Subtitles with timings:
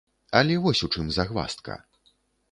[0.37, 1.77] Але вось у чым загваздка.